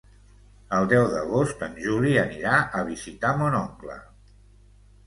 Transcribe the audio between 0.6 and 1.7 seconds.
El deu d'agost